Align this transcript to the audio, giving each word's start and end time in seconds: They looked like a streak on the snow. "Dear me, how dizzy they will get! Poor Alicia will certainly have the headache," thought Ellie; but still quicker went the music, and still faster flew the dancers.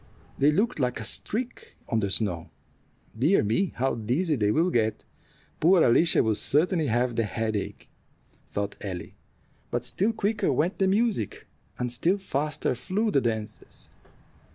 They 0.39 0.51
looked 0.51 0.79
like 0.79 0.99
a 0.99 1.03
streak 1.03 1.75
on 1.87 1.99
the 1.99 2.09
snow. 2.09 2.49
"Dear 3.15 3.43
me, 3.43 3.73
how 3.75 3.93
dizzy 3.93 4.35
they 4.35 4.49
will 4.49 4.71
get! 4.71 5.05
Poor 5.59 5.83
Alicia 5.83 6.23
will 6.23 6.33
certainly 6.33 6.87
have 6.87 7.15
the 7.15 7.23
headache," 7.23 7.87
thought 8.49 8.75
Ellie; 8.81 9.13
but 9.69 9.85
still 9.85 10.11
quicker 10.11 10.51
went 10.51 10.79
the 10.79 10.87
music, 10.87 11.45
and 11.77 11.93
still 11.93 12.17
faster 12.17 12.73
flew 12.73 13.11
the 13.11 13.21
dancers. 13.21 13.91